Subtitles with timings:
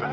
[0.00, 0.08] 嗨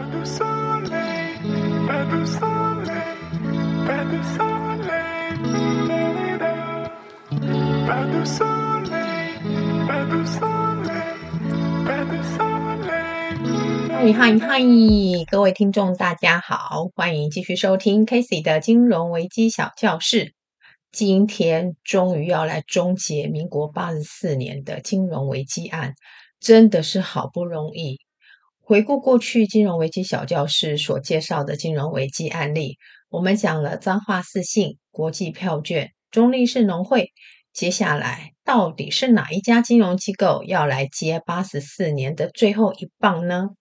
[14.11, 14.59] 嗨嗨！
[15.31, 20.33] 各位听众，大家好，欢迎继续收听 Casey 的金融危机小教室。
[20.91, 25.93] 今天终于要来终结民国八十四年的金融危机案，
[26.41, 28.01] 真的是好不容易。
[28.67, 37.13] 回顾过去金融危机小教室所介绍的金融危机案例，我们讲了彰化四信、国际票券、中立市农会。
[37.53, 43.51] 接下来到底是哪一家金融机构要来接八十四年的最后一棒呢？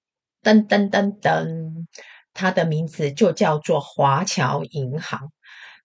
[0.43, 1.87] 噔噔噔噔，
[2.35, 5.30] 它的名字就叫做华侨银行。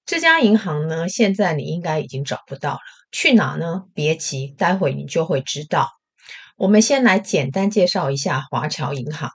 [0.03, 2.79] 这家银行呢，现在你应该已经找不到了。
[3.11, 3.83] 去哪呢？
[3.93, 5.87] 别急，待会你就会知道。
[6.61, 9.31] 我们先来简单介绍一下华侨银行。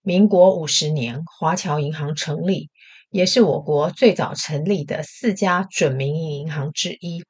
[0.00, 2.70] 民国五十年，华侨银行成立，
[3.10, 7.24] 也是我国最早成立的四家准民营银行之一。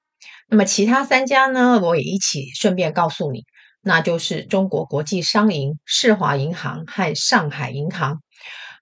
[0.51, 3.45] 那么其他三家呢，我也一起顺便告诉你，
[3.81, 8.19] 那就是中国国际商银、世华银行和上海银行。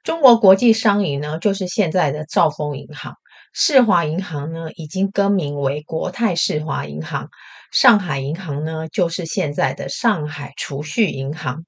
[0.02, 3.14] 中国国际商银呢，就是现在的兆丰银行。
[3.52, 7.28] 世华银行呢，已经更名为国泰世华银行；
[7.70, 11.66] 上海银行呢，就是现在的上海储蓄银行。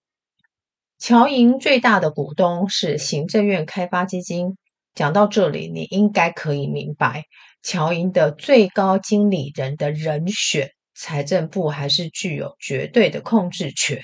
[0.98, 4.56] 侨银最大的股东是行政院开发基金。
[4.94, 7.24] 讲到这里，你应该可以明白，
[7.62, 14.02] 侨银的最高经理人的人选，财政部还是具有绝对的控制权。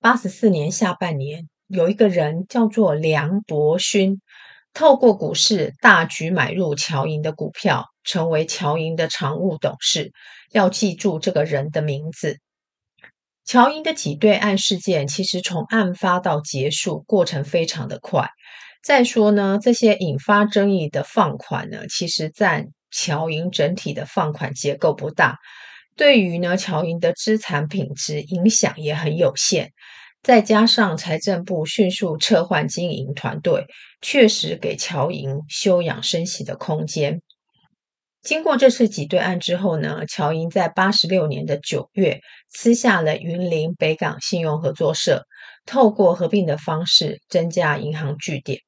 [0.00, 4.20] 八十四年下半年，有一个人叫做梁伯勋。
[4.72, 10.12] 透过股市大举买入侨银的股票，成为侨银的常务董事。
[10.50, 12.38] 要记住这个人的名字。
[13.44, 18.28] 侨银的挤兑案事件，其实从案发到结束过程非常的快。
[18.82, 25.38] 再说呢，这些引发争议的放款呢，其实占侨银整体的放款结构不大，
[25.96, 29.72] 对于呢侨银的资产品质影响也很有限。
[30.22, 33.66] 再加上财政部迅速撤换经营团队，
[34.00, 37.20] 确实给侨银休养生息的空间。
[38.22, 42.20] 经过这次挤兑案之后呢，乔银在八十六年的九月
[42.50, 45.26] 私下了云林北港信用合作社，
[45.64, 48.60] 透过合并的方式增加银行据点。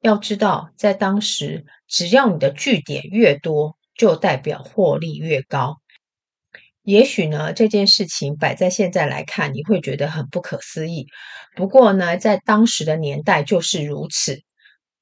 [0.00, 5.76] 要知道，在当时，只要你的据点越多，就代表获利越高。
[6.82, 11.06] 也许呢，这件事情摆在现在来看，你会觉得很不可思议。
[11.54, 14.40] 不过呢，在当时的年代就是如此，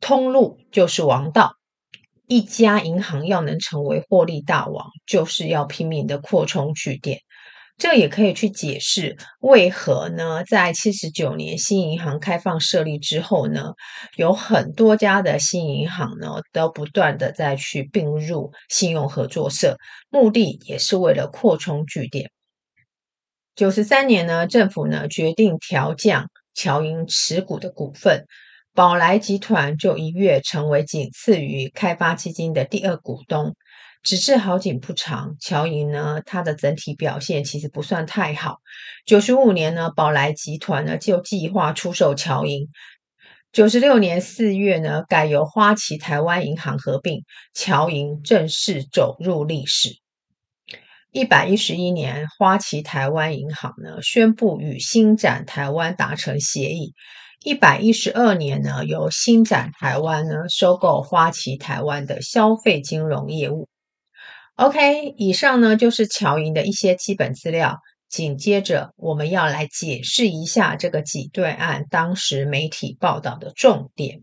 [0.01, 1.56] 通路就是王道。
[2.27, 7.21] 一家银行要能成为获利大王，就是要拼命的扩充据点。
[7.79, 13.75] 这也可以去解释为何呢，在七十九年新银行开放设立之后呢，
[14.17, 19.77] 有很多家的新银行呢都不断的再去并入信用合作社，
[20.09, 22.31] 目的也是为了扩充据点。
[23.55, 28.25] 九十三年呢，政府呢决定调降侨银持股的股份，
[28.77, 33.57] 宝来集团就一跃成为仅次于开发基金的第二股东。
[34.03, 38.59] 只是好景不长，侨银呢，它的整体表现其实不算太好。
[39.07, 42.69] 九十五年呢，宝来集团呢就计划出售侨银。
[43.51, 49.97] 九十六年四月呢，改由花旗台湾银行合并，侨银正式走入历史。
[51.11, 56.93] 一百一十一年，花旗台湾银行呢宣布与新展台湾达成协议。
[57.47, 63.69] 一百一十二年呢，由星展台湾呢收购花旗台湾的消费金融业务。
[64.57, 67.79] OK，以上呢就是侨银的一些基本资料。
[68.09, 74.23] 紧接着，我们要来解释一下这个挤兑案当时媒体报道的重点。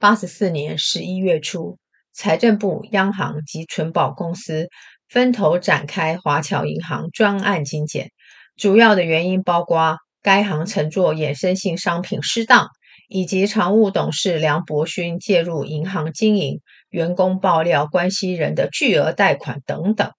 [0.00, 1.78] 八十四年十一月初，
[2.12, 4.68] 财政部、央行及存保公司
[5.08, 8.10] 分头展开华侨银行专案精简，
[8.56, 12.70] 主要的原因包括该行承做衍生性商品失当。
[13.06, 20.10] 以及常务董事梁伯勋介入银行经营、员工爆料关系人的巨额贷款等等。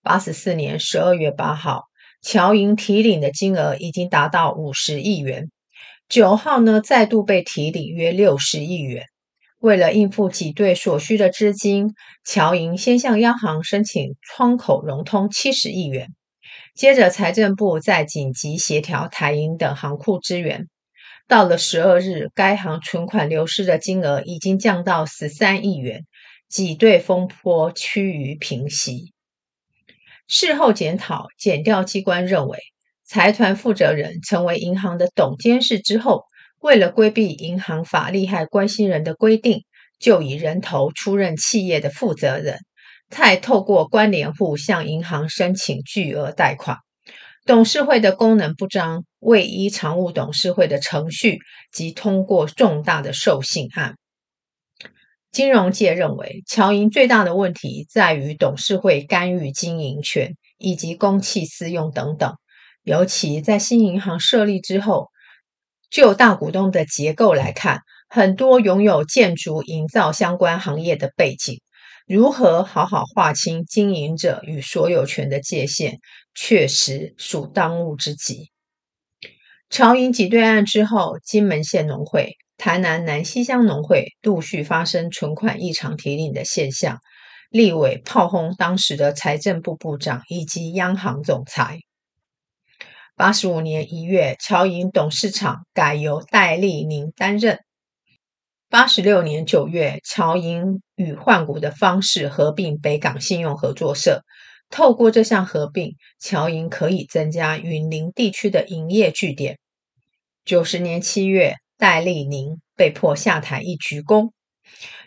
[0.00, 1.82] 八十四年十二月八号，
[2.22, 5.50] 侨银提领的金额已经达到五十亿元。
[6.08, 9.06] 九号呢，再度被提领约六十亿元。
[9.58, 16.06] 为了应付挤兑所需的资金，侨银先向央行申请窗口融通七十亿元，
[16.80, 20.66] 接着财政部再紧急协调台银等行库支援。
[21.28, 26.06] 到了十二日，该行存款流失的金额已经降到十三亿元，
[26.48, 29.12] 挤兑风波趋于平息。
[30.26, 32.58] 事后检讨，检调机关认为，
[33.04, 36.24] 财团负责人成为银行的董监事之后，
[36.60, 39.66] 为了规避银行法利害关系人的规定，
[39.98, 42.60] 就以人头出任企业的负责人，
[43.10, 46.78] 再透过关联户向银行申请巨额贷款。
[47.44, 51.38] 董事会的功能不彰，未依常务董事会的程序
[51.72, 53.96] 及通过重大的授信案。
[55.32, 62.34] 金融界认为，侨银最大的问题在于董事会干预经营权以及公器私用等等。
[62.82, 65.08] 尤其在新银行设立之后，
[65.90, 71.60] 就大股东的结构来看，很多拥有建筑营造相关行业的背景。
[72.12, 76.00] 如何好好划清经营者与所有权的界限，
[76.34, 78.50] 确实属当务之急。
[79.68, 86.98] 侨银挤兑案之后，金门县农会、台南南西乡农会陆续发生存款异常提领的现象，
[87.48, 91.78] 立委炮轰当时的财政部部长以及央行总裁。
[93.14, 97.60] 八十五年一月，侨银董事长改由戴立宁担任。
[98.70, 104.22] 八十六年九月，侨银以换股的方式合并北港信用合作社。
[104.70, 109.58] 透过这项合并，侨银可以增加云林地区的营业据点。
[110.44, 114.30] 九十年七月，戴立宁被迫下台一鞠躬。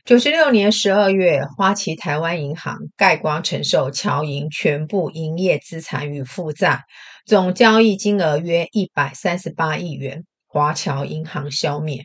[0.04, 6.84] 九十六年十二月，花旗台湾银行盖光承受侨银全部营业资产与负债，
[7.26, 12.04] 总交易金额约一百三十八亿元，华侨银行消灭。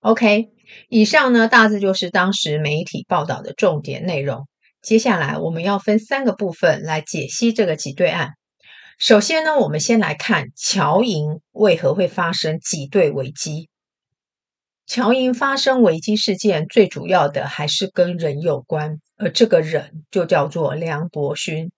[0.00, 0.50] OK，
[0.88, 4.46] 以上呢，大致就是当时媒体报道的重点内容。
[4.80, 8.30] 接下来我们要分三个部分来解析这个挤兑案。
[9.00, 13.68] 首先呢，我们先来看侨银为何会发生挤兑危机。
[14.86, 21.72] 侨银发生危机事件，最主要的还是跟人有关，而这个人就叫做梁伯勋。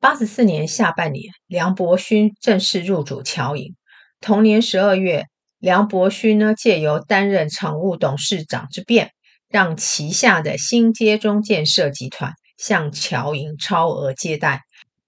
[0.00, 3.76] 八十四年下半年，梁伯勋正式入主侨银。
[4.20, 5.26] 同年十二月。
[5.64, 9.12] 梁伯勋呢，借由担任常务董事长之便，
[9.48, 14.60] 让旗下的新街中建设集团向侨银超额借贷。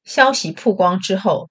[0.07, 1.51] 消息曝光之后，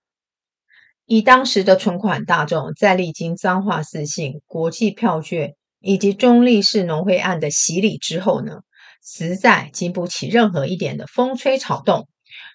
[1.05, 8.61] 以当时的存款大众，在历经彰化四信、国际票券以及中立市农会案的洗礼之后呢，
[9.03, 12.07] 实在经不起任何一点的风吹草动。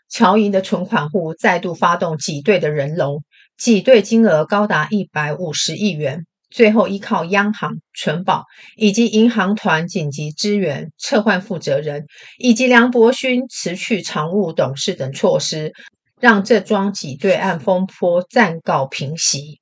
[0.08, 3.22] 侨银的存款户再度发动挤兑的人龙，
[3.56, 6.26] 挤兑金额高达一百五十亿元。
[6.50, 8.44] 最后依靠央行存保
[8.76, 12.06] 以及银行团紧急支援、撤换负责人
[12.38, 15.72] 以及梁伯勋辞去常务董事等措施，
[16.20, 19.60] 让这桩挤兑案风波暂告平息。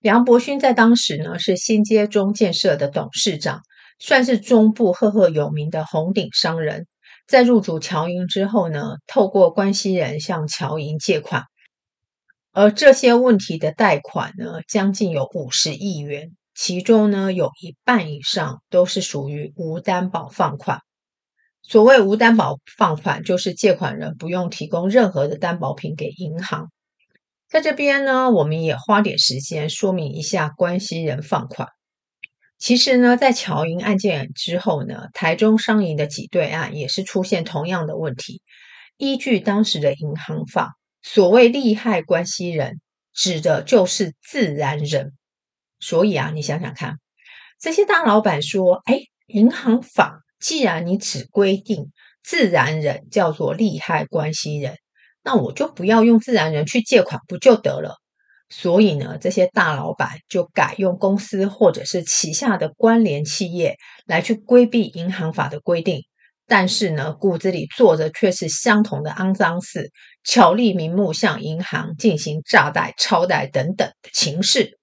[0.00, 3.60] 梁伯勋在当时呢是新街中建设的董事长，
[3.98, 6.86] 算是中部赫赫有名的红顶商人。
[7.26, 11.44] 在入主侨银之后呢，透过关系人向侨银借款。
[12.60, 20.82] 而这些问题的贷款呢，将近有五十亿元，其中呢有一半以上都是属于无担保放款。
[21.62, 26.70] 所谓无担保放款，就是借款人不用提供任何的担保品给银行。
[27.48, 31.68] 在这边呢，我们也花点时间说明一下关系人放款。
[32.58, 38.42] 其实呢，在侨银案件之后呢，台中商银的挤兑案也是出现同样的问题。
[38.98, 40.76] 依据当时的银行法。
[41.02, 42.80] 所谓利害关系人，
[43.12, 45.12] 指的就是自然人。
[45.78, 46.98] 所以啊，你想想看，
[47.58, 51.90] 这些大老板说：“哎，银行法既然你只规定
[52.22, 54.76] 自然人叫做利害关系人，
[55.22, 57.96] 那我就不要用自然人去借款不就得了？”
[58.52, 63.76] 所以呢，这些大老板就改用公司或者是旗下的关联企业
[64.06, 66.04] 来去规避银行法的规定。
[66.50, 69.92] 但是呢，骨子里做的却是相同的肮脏事，
[70.24, 74.76] 巧立名目向银行进行诈贷、超贷等等的情事。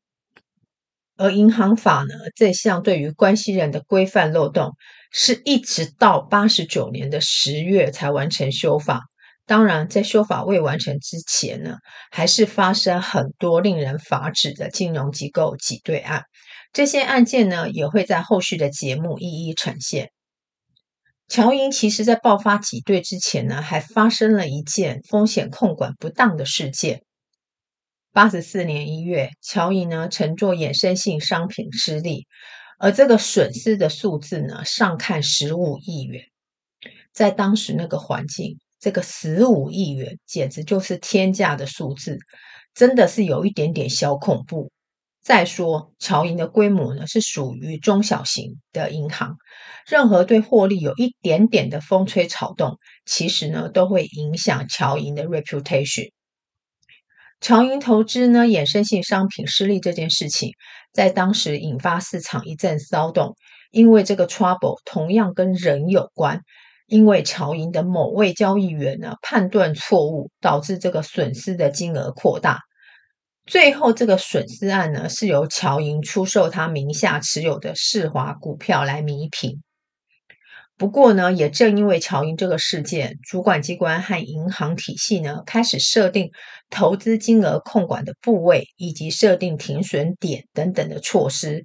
[1.17, 4.71] 而银行法呢，这项对于关系人的规范漏洞，
[5.12, 9.01] 是一直到八十九年的十月才完成修法。
[9.45, 11.75] 当然，在修法未完成之前呢，
[12.12, 16.24] 还是发生很多令人发指的金融机构挤兑案。
[16.71, 20.12] 这些案件呢，也会在后续的节目一一呈现。
[21.27, 27.03] 乔银其实，在爆发挤兑之前呢，还发生了一件风险控管不当的事件。
[28.13, 32.27] 八十四年一月，乔银呢乘坐衍生性商品失利，
[32.79, 36.24] 而这个损失的数字呢，上看十五亿元。
[37.12, 42.17] 在当时那个环境，这个十五亿元简直就是天价的数字，
[42.74, 44.72] 真的是有一点点小恐怖。
[45.27, 49.36] 再说，侨银的规模呢是属于中小型的银行，
[49.86, 56.12] 任何对获利有一点点的风吹草动，其实呢都会影响侨银的 reputation。
[57.41, 60.51] 乔银投资呢衍生性商品失利这件事情，
[60.93, 63.36] 在当时引发市场一阵骚动，
[63.72, 66.39] 因为这个 trouble 同样跟人有关，
[66.88, 72.62] 因为乔银的某位交易员呢判断错误，导致这个损失的金额扩大。
[73.47, 79.63] 最后，这个损失案呢是由乔银出售他名下持有的世华股票来弥平。
[80.75, 86.29] 不过呢，也正因为乔银这个事件，主管机关和银行体系呢开始设定
[86.69, 91.63] 投资金额控管的部位，以及设定停损点等等的措施，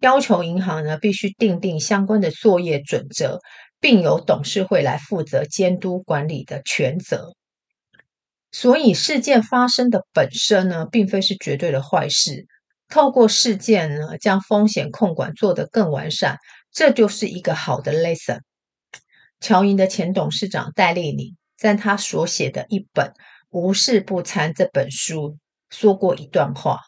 [0.00, 3.40] 要求银行呢必须订定相关的作业准则，
[3.80, 7.34] 并由董事会来负责监督管理的权责。
[8.58, 12.46] 所以事件发生的本身呢，并非是绝对的坏事。
[12.88, 16.38] 透过事件呢，将风险控管做得更完善。
[16.72, 18.40] 这就是一个好的 lesson。
[19.40, 23.08] 乔银的前董事长戴立宁在他所写的一本
[23.50, 25.36] 《无事不参》这本书
[25.68, 26.80] 说过一段话：“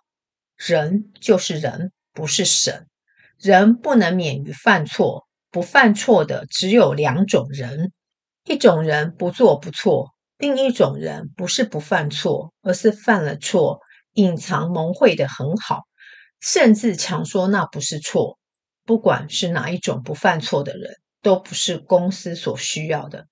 [0.57, 2.87] 人就是人，不是神。
[3.39, 7.93] 人不能免于犯错，不犯错的只有两种人：
[8.47, 13.81] 一种人不做不错，另一种人不是不犯错，而是犯了错，
[14.15, 15.83] 隐藏蒙晦得很好，
[16.41, 18.39] 甚至强说那不是错。”
[18.87, 23.27] 不管是哪一种不犯错的人，都不是公司所需要的。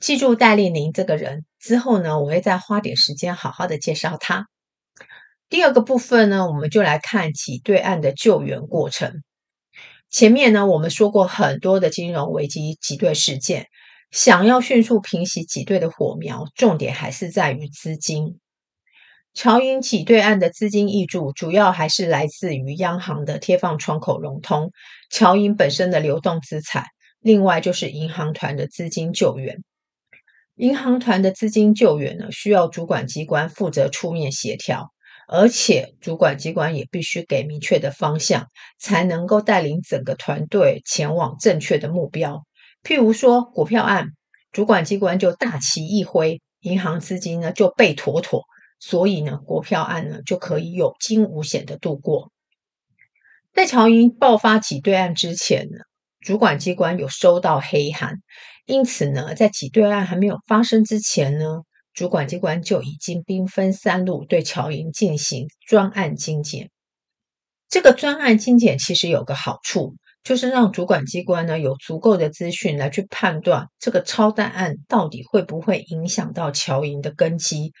[0.00, 4.48] 记住戴立宁这个人之后呢，我会再花点时间好好的介绍他。
[5.48, 9.22] 第二个部分呢，我们就来看挤兑案的救援过程。
[10.10, 13.68] 前面呢，我们说过很多的金融危机挤兑事件，
[14.14, 18.38] 想要迅速平息挤兑的火苗，重点还是在于资金。
[19.32, 24.70] 乔银挤兑案的资金挹注，主要还是来自于央行的贴放窗口融通，
[25.10, 26.84] 乔银本身的流动资产，
[27.18, 29.64] 另外就是银行团的资金救援。
[30.54, 34.92] 银行团的资金救援呢，需要主管机关负责出面协调，
[35.26, 38.46] 而且主管机关也必须给明确的方向，
[38.78, 42.44] 才能够带领整个团队前往正确的目标。
[42.84, 44.10] 譬如说股票案，
[44.52, 48.44] 主管机关就大旗一挥，银行资金呢就被妥妥。
[48.78, 52.30] 所以呢，国票案呢就可以有惊无险的度过。
[53.54, 55.78] 在乔银爆发挤兑案之前呢，
[56.20, 58.18] 主管机关有收到黑函，
[58.66, 61.62] 因此呢，在挤兑案还没有发生之前呢，
[61.94, 66.70] 主管机关就已经兵分三路对乔银进行专案精简。
[67.70, 69.94] 这个专案精简其实有个好处。
[70.24, 77.72] 就是让主管机关呢有足够的资讯来去判断这个超贷案到底会不会影响到乔银的根基，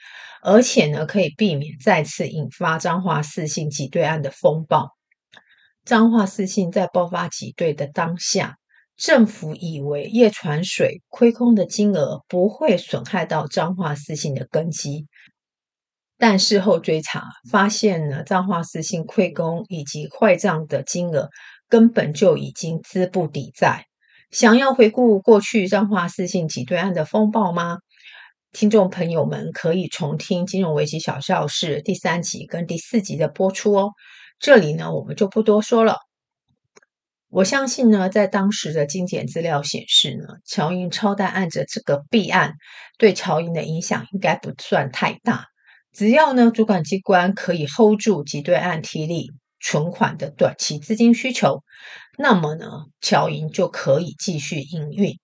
[0.42, 4.90] 而且呢可以避免再次引发彰化四信挤兑案的风暴。
[5.86, 8.56] 彰化四信在爆发挤兑的当下，
[8.96, 15.06] 政府以为叶传水亏空的金额不会损害到彰化四信的根基，
[16.18, 21.30] 但事后追查发现呢，彰化四信亏空以及坏账的金额。
[21.68, 23.86] 根本就已经资不抵债。
[24.30, 27.78] 想要回顾过去彰化四信挤兑案的风暴吗？
[28.52, 33.92] 听众朋友们可以重听《金融危机小教室》第三集跟第四集的播出哦。
[34.38, 35.98] 这里呢，我们就不多说了。
[37.30, 42.54] 我相信呢，在当时的精简资料显示呢，乔英超贷案的这个弊案
[42.96, 45.46] 对乔英的影响应该不算太大。
[45.92, 49.32] 只要呢，主管机关可以 hold 住挤兑案提领。
[49.64, 51.64] 存款的短期资金需求，
[52.18, 52.68] 那么呢，
[53.00, 55.18] 乔银就可以继续营运。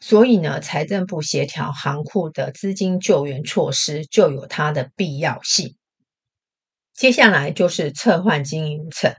[0.00, 5.76] 所以呢，财政部协调行库的资金救援措施就有它的必要性。
[6.92, 9.14] 接下来就是撤换经营层，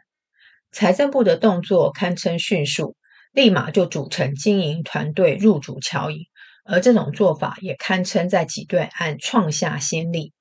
[0.74, 2.98] 财政部的动作堪称迅速，
[3.32, 6.20] 立马就组成经营团队入主乔银，
[6.66, 10.35] 而这种做法也堪称在挤兑案创下先例。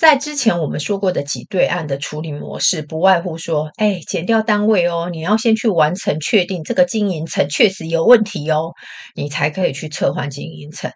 [0.00, 8.72] 在之前我们说过的挤兑案的处理模式，不外乎说，哎，减掉单位哦，你要先去完成确定这个经营层确实有问题哦，
[9.14, 10.90] 你才可以去撤换经营层。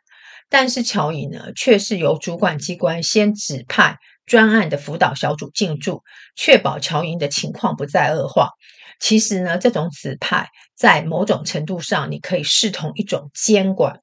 [0.49, 6.01] 但是乔银呢，却是由主管机关先指派专案的辅导小组进驻，
[6.35, 8.49] 确保乔银的情况不再恶化。
[9.01, 14.01] 其实呢，这种指派在某种程度上，你可以视同一种监管。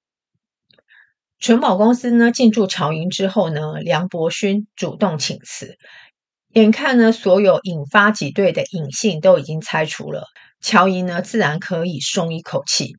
[1.41, 5.75] 存保公司呢进驻乔银之后呢，梁伯勋主动请辞。
[6.53, 10.27] 眼看呢，所有引发挤兑的隐性都已经拆除了，
[10.62, 12.95] 乔银呢自然可以松一口气。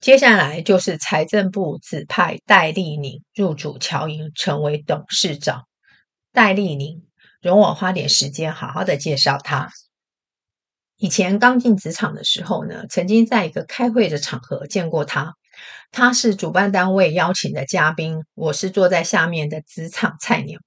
[0.00, 5.64] 接下来就是财政部指派戴立宁入主乔银，成为董事长。
[6.32, 7.02] 戴立宁，
[7.42, 9.72] 容我花点时间好好的介绍他。
[10.96, 15.34] 以前刚进职场的时候呢，曾经在一个开会的场合见过他。
[15.92, 20.58] 他是主办单位邀请的嘉宾，我是坐在下面的职场菜鸟。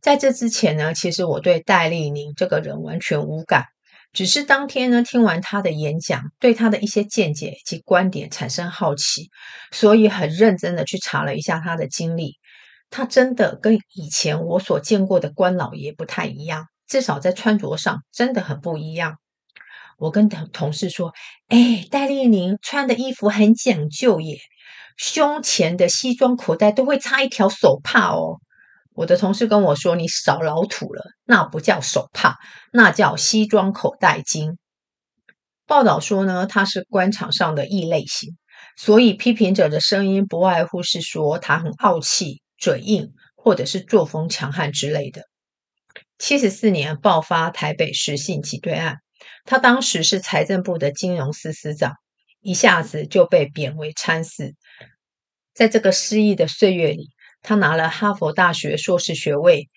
[0.00, 3.64] 在这之前呢，其实我对戴立宁这个人完全无感，
[4.12, 9.30] 只是当天呢听完他的演讲，对他的一些见解及观点产生好奇，
[9.72, 12.34] 所以很认真的去查了一下他的经历。
[12.88, 19.16] 他真的跟以前我所见过的官老爷不太一样，至少在穿着上真的很不一样。
[19.96, 21.12] 我跟同同事说
[21.48, 24.38] ：“哎，戴丽宁穿的衣服很讲究耶，
[24.96, 28.40] 胸前的西装口袋都会插一条手帕哦。”
[28.94, 32.36] 我的同事跟我说：“你少老土了，那不叫手帕，
[32.72, 34.56] 那叫西装口袋巾。”
[35.66, 38.36] 报道说呢，他是官场上的异类型，
[38.76, 42.42] 所以批评者的声音不外乎是说他很傲气。
[42.58, 45.24] 嘴硬，或者是作风强悍之类的。
[46.18, 48.96] 七十四年爆发台北市信挤兑案，
[49.44, 51.94] 他当时是财政部的金融司司长，
[52.40, 54.54] 一下子就被贬为参事。
[55.54, 57.10] 在这个失意的岁月里，
[57.42, 59.68] 他拿了哈佛大学硕士学位。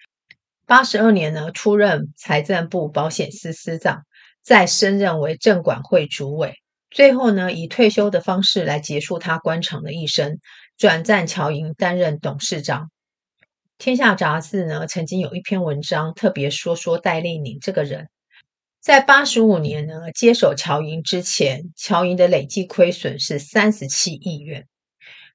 [0.66, 4.04] 八十二年呢，出任财政部保险司司长，
[4.44, 6.54] 再升任为证管会主委，
[6.92, 10.40] 最后呢，以退休的方式来结束他官场的一生。
[10.78, 12.90] 转战侨银担任董事长。
[13.78, 18.10] 天下杂志呢，曾经有一篇文章特别说说戴立宁这个人。
[18.82, 24.68] 在八十五年呢，接手侨银之前，侨银的累计亏损是三十七亿元。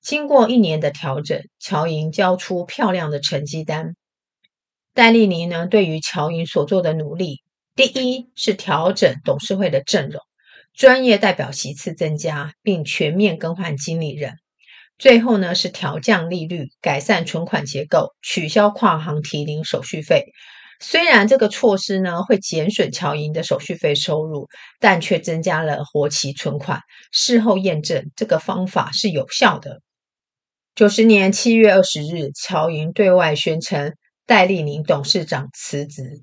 [0.03, 3.97] 经过一年的调整，侨银交出漂亮的成绩单。
[4.95, 7.43] 戴丽妮呢，对于侨银所做的努力，
[7.75, 10.23] 第一是调整董事会的阵容，
[10.73, 14.39] 专业代表席次增加，并全面更换经理人。
[14.97, 20.33] 最后呢，是调降利率，改善存款结构，取消跨行提零手续费。
[20.87, 24.49] 虽然这个措施呢会减损侨银的手续费收入，
[24.79, 26.81] 但却增加了活期存款。
[27.11, 29.81] 事后验证，这个方法是有效的。
[30.75, 33.95] 九十年七月二十日，侨银对外宣称
[34.27, 36.23] 戴立宁董事长辞职。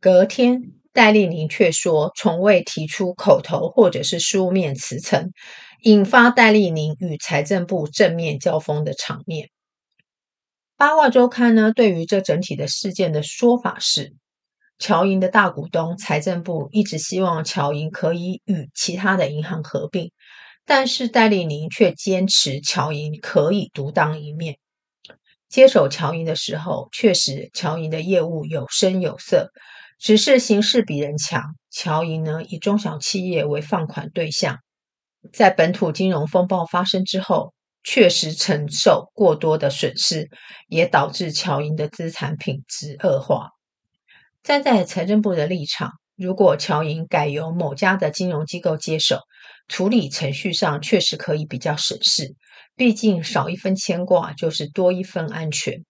[0.00, 0.60] 隔天，
[0.92, 5.32] 戴立宁却说从未提出口头或者是书面辞呈。
[5.82, 9.48] 引发戴立宁与财政部正面交锋的场面。
[10.80, 14.14] 八卦周刊呢，对于这整体的事件的说法是，
[14.78, 20.10] 侨银的大股东财政部一直希望侨银可以与其他的银行合并，
[20.64, 24.56] 但是戴立宁却坚持侨银可以独当一面。
[25.50, 29.50] 接手侨银的时候，确实侨银的业务有声有色，
[29.98, 31.42] 只是形势比人强。
[31.70, 34.56] 侨银呢，以中小企业为放款对象。
[35.30, 40.28] 在本土金融风暴发生之后，确实承受过多的损失，
[40.68, 43.48] 也导致侨银的资产品质恶化。
[44.42, 49.20] 站在财政部的立场，如果侨银改由某家的金融机构接手，
[49.68, 52.34] 处理程序上确实可以比较省事，
[52.76, 55.84] 毕竟少一分牵挂就是多一份安全。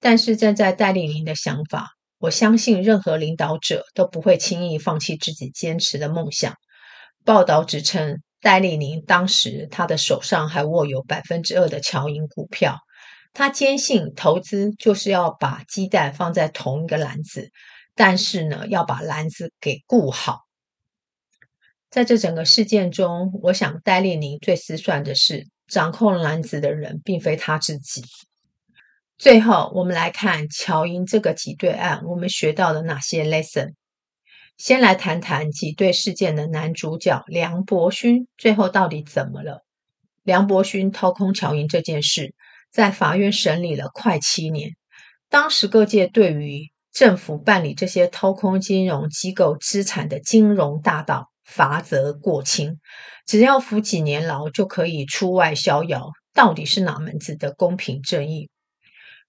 [0.00, 6.54] 但是站在戴立宁的想法，我相信任何领导者都不会轻易放弃自己坚持的梦想。
[7.24, 8.20] 报道指称。
[8.40, 12.78] 戴立宁当时，他的手上还握有百分之二的侨银股票。
[13.34, 17.50] 他坚信投资就是要把鸡蛋放在同一个篮子，
[17.94, 20.40] 但是呢，要把篮子给顾好。
[21.90, 28.02] 在这整个事件中，我想戴立宁最思算的是，掌控篮子的人并非他自己。
[29.16, 33.74] 最后，我们来看侨银这个挤兑案，我们学到了哪些 lesson？
[34.58, 39.64] 先来谈谈挤兑事件的男主角梁伯勋，最后到底怎么了？
[40.24, 42.34] 梁伯勋掏空侨银这件事，
[42.72, 44.72] 在法院审理了快七年。
[45.30, 52.80] 当时各界对于政府办理这些掏空金融机构资产的金融大盗，罚则过轻，
[53.26, 58.50] 只要服几年牢就可以出外逍遥，到底是哪门子的公平正义？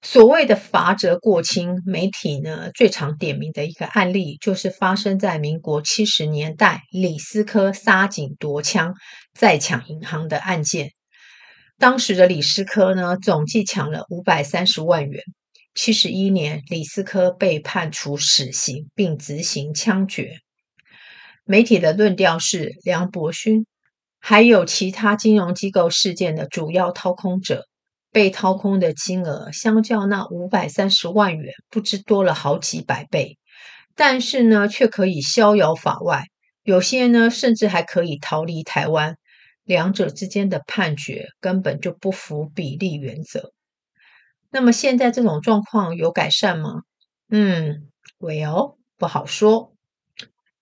[0.02, 8.96] 所谓的罚则过轻，媒体呢最常点名的一个案例，就是发生在民国七十年代李斯科杀警夺枪
[9.34, 10.92] 再抢银行的案件。
[11.78, 15.22] 当时的李斯科呢，总计抢了五百三十万元。
[15.76, 20.40] 七十一年，李斯科被判处死刑，并执行枪决。
[21.46, 23.66] 媒体的论调是，梁伯勋
[24.20, 27.69] 还有其他金融机构事件的主要掏空者。
[28.12, 33.38] 被掏空的金额相较那五百三十万元，不知多了好几百倍，
[33.96, 36.26] 但是呢，却可以逍遥法外。
[36.64, 39.18] 有些呢，甚至还可以逃离台湾。
[39.64, 43.52] 两者之间的判决根本就不符比例原则。
[44.50, 46.82] 那么现在这种状况有改善吗？
[47.30, 49.74] 嗯，Well，不好说。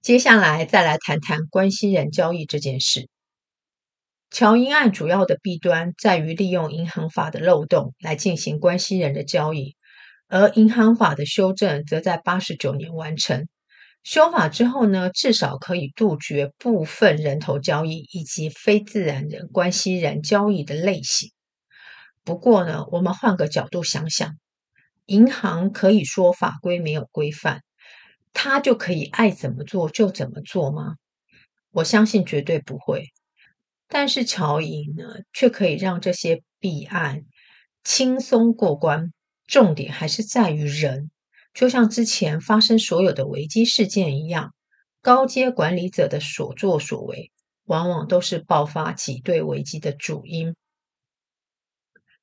[0.02, 3.08] 接下来再来谈谈关系人交易这件事。
[4.30, 9.76] 乔英案主要的弊端在于利用银行法的漏洞来进行关系人的交易，
[10.28, 13.48] 而银行法的修正则在八十九年完成。
[14.04, 21.32] 修法之后呢，至少可以杜绝部分人头交易以及非自然人关系人交易的类型。
[22.24, 24.36] 不过呢，我们换个角度想想，
[25.06, 27.62] 银行可以说法规没有规范，
[28.34, 30.96] 它就可以爱怎么做就怎么做吗？
[31.72, 33.06] 我相信绝对不会。
[33.88, 37.23] 但是乔银呢，却可以让这些弊案
[37.84, 39.13] 轻松过关。
[39.45, 41.10] 重点还是在于人。
[41.54, 44.54] 就像之前发生所有的危机事件一样，
[45.02, 47.32] 高阶管理者的所作所为，
[47.63, 50.56] 往往都是爆发挤兑危机的主因。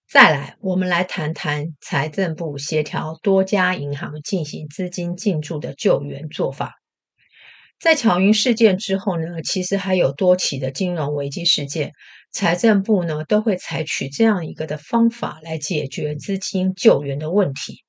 [0.06, 6.74] 再来，我们来谈谈财政部协调多家银行进行资金进驻的救援做法。
[7.78, 11.92] 在乔云事件之后呢，其实还有多起的金融危机事件，
[12.30, 17.84] 财政部呢都会采取这样一个的方法来解决资金救援的问题。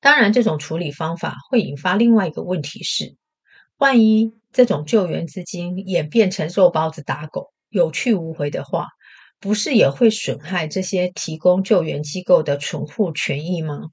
[0.00, 3.16] 当然，这种处理方法会引发另外一个问题是：
[3.78, 8.86] 万一这种救援资金演变成肉包子打狗、有去无回的话，
[9.40, 13.88] 不是也会损害这些提供救援机构的存户权益吗？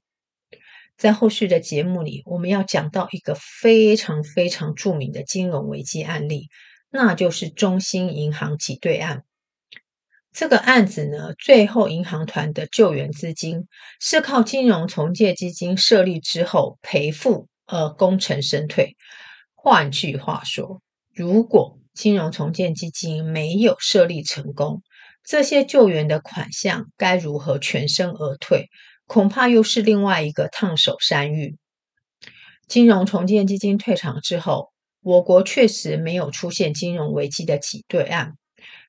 [0.98, 6.48] 在后续的节目里，我们要讲到一个非常非常著名的金融危机案例，
[6.90, 9.22] 那就是中兴银行挤兑案。
[10.32, 13.68] 这个案子呢，最后银行团的救援资金
[14.00, 18.96] 是靠金融重建基金设立之后赔付而功成身退。
[19.54, 20.82] 换句话说，
[21.14, 24.82] 如果金融重建基金没有设立成功，
[25.24, 28.68] 这些救援的款项该如何全身而退？
[29.08, 31.56] 恐怕又是另外一个烫手山芋。
[32.68, 34.68] 金融重建基金退场之后，
[35.00, 38.34] 我国确实没有出现金融危机的挤兑案。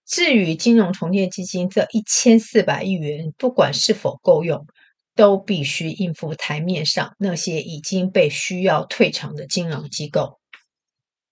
[0.05, 4.67] 至于金融重建基金这一千四百亿元，不管是否够用，
[5.15, 10.39] 都必须应付台面上那些已经被需要退场的金融机构。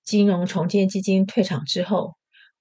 [0.06, 2.14] 金融重建基金退场之后，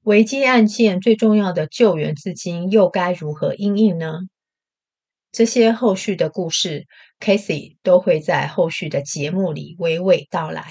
[0.02, 4.18] 危机案件最重要的救援资金又该如何应应呢？
[5.36, 6.86] 这些后续的故事
[7.20, 10.64] ，Casey 都会在后续的节目里娓娓道来。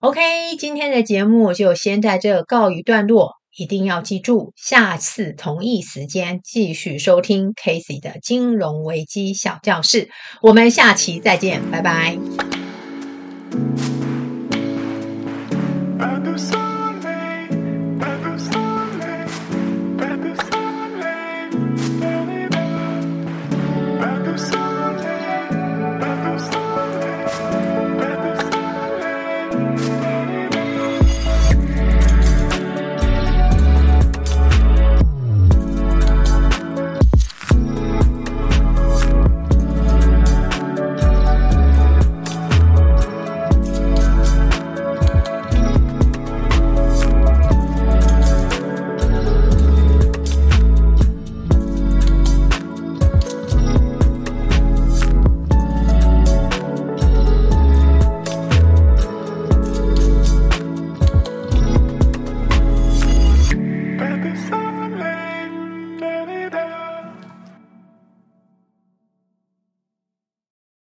[0.00, 3.32] OK，今天的节目就先在这告一段落。
[3.56, 10.10] 一定要记住，下次同一时间继续收听 Casey 的金融危机小教室。
[10.42, 12.18] 我们下期再见，拜拜。